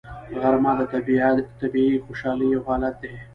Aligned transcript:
غرمه 0.41 0.71
د 0.77 0.81
طبیعي 1.61 2.01
خوشحالۍ 2.05 2.47
یو 2.55 2.61
حالت 2.67 2.95
دی 3.01 3.13